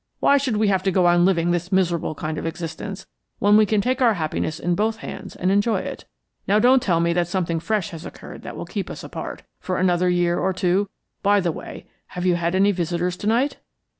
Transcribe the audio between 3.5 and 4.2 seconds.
we can take our